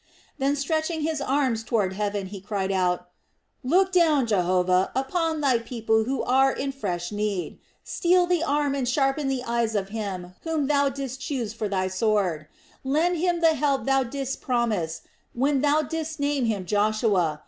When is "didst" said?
10.89-11.21, 14.01-14.41, 15.83-16.19